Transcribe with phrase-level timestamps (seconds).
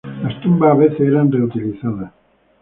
[0.23, 2.11] Las tumbas a veces eran reutilizadas.